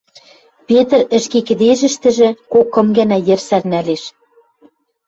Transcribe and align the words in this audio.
Петр 0.67 0.99
ӹшке 1.17 1.39
кӹдежӹштӹжӹ 1.47 2.29
кок-кым 2.53 2.87
гӓнӓ 2.97 3.17
йӹр 3.27 3.39
сӓрнӓлеш. 3.47 4.03